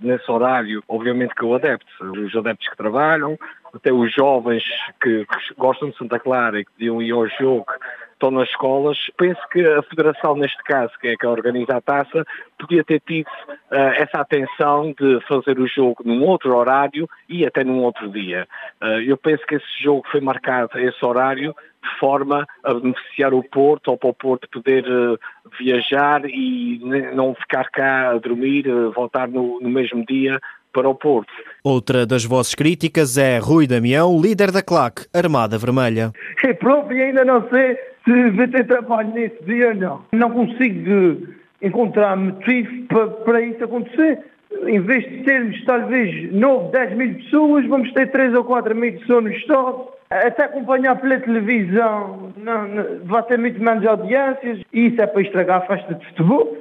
nesse 0.00 0.28
horário, 0.28 0.82
obviamente, 0.88 1.36
que 1.36 1.44
é 1.44 1.46
o 1.46 1.54
adepto. 1.54 1.86
Os 2.00 2.34
adeptos 2.34 2.68
que 2.68 2.76
trabalham, 2.76 3.38
até 3.72 3.92
os 3.92 4.12
jovens 4.12 4.64
que 5.00 5.24
gostam 5.56 5.88
de 5.90 5.98
Santa 5.98 6.18
Clara 6.18 6.58
e 6.58 6.64
que 6.64 6.72
deviam 6.76 7.00
ir 7.00 7.12
ao 7.12 7.28
jogo 7.28 7.66
estão 8.16 8.30
nas 8.30 8.48
escolas. 8.48 8.98
Penso 9.16 9.40
que 9.50 9.64
a 9.64 9.82
Federação, 9.82 10.34
neste 10.36 10.62
caso, 10.64 10.92
que 11.00 11.08
é 11.08 11.16
que 11.16 11.26
organiza 11.26 11.76
a 11.76 11.80
taça, 11.80 12.24
podia 12.58 12.82
ter 12.82 13.00
tido 13.06 13.26
uh, 13.26 13.92
essa 13.94 14.20
atenção 14.20 14.92
de 14.98 15.20
fazer 15.28 15.58
o 15.60 15.66
jogo 15.66 16.02
num 16.04 16.24
outro 16.24 16.56
horário 16.56 17.08
e 17.28 17.46
até 17.46 17.62
num 17.62 17.82
outro 17.82 18.08
dia. 18.08 18.48
Uh, 18.82 19.00
eu 19.06 19.16
penso 19.16 19.46
que 19.46 19.56
esse 19.56 19.82
jogo 19.82 20.02
foi 20.10 20.20
marcado 20.20 20.70
a 20.74 20.82
esse 20.82 21.04
horário 21.04 21.54
de 21.82 22.00
forma 22.00 22.44
a 22.64 22.74
beneficiar 22.74 23.32
o 23.32 23.44
Porto 23.44 23.88
ou 23.88 23.96
para 23.96 24.10
o 24.10 24.14
Porto 24.14 24.48
poder 24.48 24.84
uh, 24.88 25.18
viajar 25.58 26.24
e 26.24 26.80
não 27.14 27.34
ficar 27.34 27.70
cá 27.70 28.10
a 28.10 28.18
dormir, 28.18 28.64
voltar 28.94 29.28
no, 29.28 29.60
no 29.60 29.68
mesmo 29.68 30.04
dia 30.04 30.40
para 30.76 30.90
o 30.90 30.94
Porto. 30.94 31.32
Outra 31.64 32.04
das 32.04 32.22
vozes 32.26 32.54
críticas 32.54 33.16
é 33.16 33.38
Rui 33.38 33.66
Damião, 33.66 34.20
líder 34.20 34.52
da 34.52 34.62
CLAC, 34.62 35.06
Armada 35.14 35.56
Vermelha. 35.56 36.12
É 36.44 36.52
próprio 36.52 36.98
e 36.98 37.02
ainda 37.02 37.24
não 37.24 37.48
sei 37.48 37.78
se 38.04 38.30
vai 38.32 38.46
ter 38.48 38.66
trabalho 38.66 39.10
nesse 39.14 39.42
dia 39.44 39.68
ou 39.68 39.74
não. 39.74 40.04
Não 40.12 40.30
consigo 40.30 41.26
encontrar 41.62 42.14
motivo 42.14 42.86
para, 42.88 43.06
para 43.08 43.40
isso 43.40 43.64
acontecer. 43.64 44.18
Em 44.66 44.80
vez 44.80 45.02
de 45.04 45.24
termos 45.24 45.64
talvez 45.64 46.30
9, 46.32 46.72
10 46.72 46.96
mil 46.96 47.14
pessoas, 47.14 47.66
vamos 47.66 47.90
ter 47.94 48.10
3 48.10 48.34
ou 48.34 48.44
4 48.44 48.76
mil 48.76 48.92
pessoas 48.98 49.24
no 49.24 49.32
Estado. 49.32 49.88
Até 50.10 50.44
acompanhar 50.44 51.00
pela 51.00 51.18
televisão 51.18 52.32
não, 52.36 52.68
não, 52.68 52.84
vai 53.04 53.22
ter 53.22 53.38
muito 53.38 53.60
menos 53.60 53.84
audiências 53.86 54.60
e 54.72 54.88
isso 54.88 55.00
é 55.00 55.06
para 55.06 55.22
estragar 55.22 55.62
a 55.62 55.66
festa 55.66 55.94
de 55.94 56.06
futebol. 56.08 56.56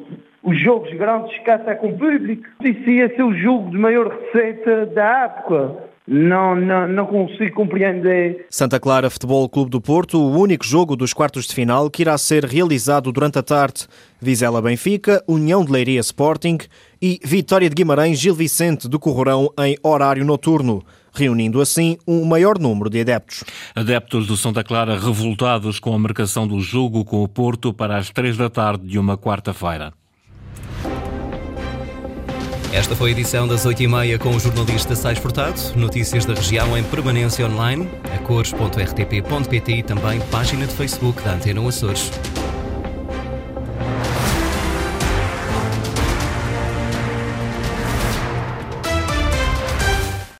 Os 0.46 0.62
jogos 0.62 0.94
grandes 0.94 1.36
esquecem 1.36 1.76
com 1.78 1.90
o 1.90 1.98
público. 1.98 2.44
Isso 2.64 2.90
ia 2.90 3.14
ser 3.16 3.24
o 3.24 3.34
jogo 3.34 3.72
de 3.72 3.78
maior 3.78 4.08
receita 4.08 4.86
da 4.86 5.24
época 5.26 5.86
não, 6.08 6.56
não, 6.56 6.88
não 6.88 7.06
consigo 7.08 7.56
compreender. 7.56 8.46
Santa 8.50 8.80
Clara 8.80 9.10
Futebol 9.10 9.50
Clube 9.50 9.72
do 9.72 9.82
Porto, 9.82 10.20
o 10.20 10.40
único 10.40 10.66
jogo 10.66 10.96
dos 10.96 11.14
quartos 11.14 11.48
de 11.48 11.56
final 11.56 11.90
que 11.90 12.04
irá 12.04 12.18
ser 12.18 12.46
realizado 12.46 13.12
durante 13.12 13.40
a 13.40 13.44
tarde. 13.44 13.88
Vizela 14.22 14.62
Benfica, 14.62 15.24
União 15.28 15.66
de 15.66 15.72
Leiria 15.72 16.00
Sporting 16.00 16.60
e 17.02 17.20
Vitória 17.24 17.70
de 17.70 17.76
Guimarães 17.76 18.20
Gil 18.20 18.36
Vicente 18.36 18.88
do 18.88 19.00
Corrorão 19.00 19.52
em 19.60 19.78
horário 19.84 20.24
noturno 20.24 20.84
reunindo 21.18 21.62
assim 21.62 21.98
um 22.06 22.26
maior 22.26 22.60
número 22.60 22.90
de 22.90 23.00
adeptos. 23.00 23.46
Adeptos 23.74 24.28
do 24.28 24.36
Santa 24.36 24.66
Clara 24.66 25.00
revoltados 25.00 25.80
com 25.80 25.94
a 25.94 25.98
marcação 25.98 26.46
do 26.46 26.60
jogo 26.60 27.06
com 27.06 27.24
o 27.24 27.28
Porto 27.28 27.74
para 27.74 27.96
as 27.96 28.10
três 28.10 28.36
da 28.36 28.50
tarde 28.50 28.86
de 28.86 29.00
uma 29.00 29.18
quarta-feira. 29.18 29.94
Esta 32.76 32.94
foi 32.94 33.12
a 33.12 33.12
edição 33.14 33.48
das 33.48 33.66
8h30 33.66 34.20
com 34.20 34.36
o 34.36 34.40
jornalista 34.40 34.98
Sais 34.98 35.18
Furtado. 35.18 35.58
Notícias 35.78 36.26
da 36.26 36.34
região 36.34 36.78
em 36.78 36.84
permanência 36.84 37.48
online, 37.48 37.90
a 38.14 38.18
cores.rtp.pt 38.18 39.72
e 39.72 39.82
também 39.82 40.20
página 40.30 40.68
de 40.68 40.74
Facebook 40.74 41.24
da 41.24 41.36
Antena 41.36 41.66
Açores. 41.66 42.12